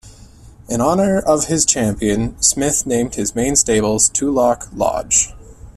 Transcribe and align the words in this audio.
In 0.67 0.81
honour 0.81 1.19
of 1.19 1.45
his 1.45 1.63
champion, 1.63 2.35
Smith 2.41 2.87
named 2.87 3.13
his 3.13 3.35
main 3.35 3.55
stables 3.55 4.09
Tulloch 4.09 4.67
Lodge. 4.73 5.31